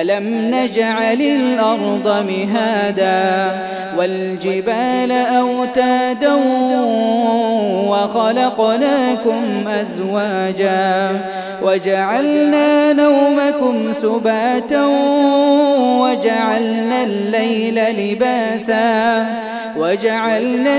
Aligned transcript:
ألم 0.00 0.50
نجعل 0.54 1.20
الأرض 1.20 2.26
مهادا 2.28 3.52
والجبال 3.98 5.12
أوتادا 5.12 6.34
وخلقناكم 7.88 9.68
أزواجا 9.80 11.20
وجعلنا 11.62 12.92
نومكم 12.92 13.92
سباتا 13.92 14.86
وجعلنا 16.00 17.04
الليل 17.04 17.80
لباسا 17.98 19.26
وجعلنا 19.76 20.78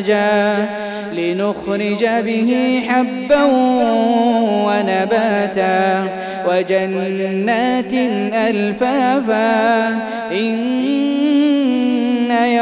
ثجاجا 0.00 0.68
لنخرج 1.12 2.04
به 2.04 2.82
حبا 2.88 3.44
ونباتا 4.66 6.04
وجنات 6.48 7.94
ألفافا 8.34 9.88
إن 10.32 11.03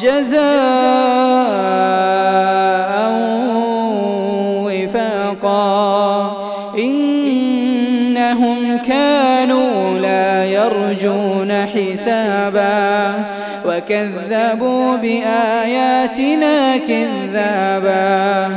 جزاء 0.00 0.44
وفاقا. 4.64 6.32
إنهم 6.78 8.78
كانوا 8.78 9.98
لا 9.98 10.44
يرجون 10.44 11.66
حسابا. 11.66 13.14
وكذبوا 13.66 14.96
بآياتنا 14.96 16.76
كذابا. 16.76 18.56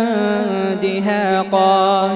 دهاقا 0.99 2.09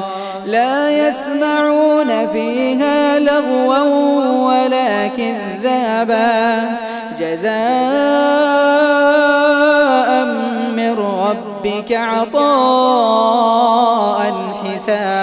لا 0.45 1.07
يسمعون 1.07 2.27
فيها 2.27 3.19
لغوا 3.19 3.79
ولا 4.47 5.07
كذابا. 5.07 6.63
جزاء 7.19 7.55
من 10.75 10.93
ربك 10.99 11.91
عطاء. 11.91 13.64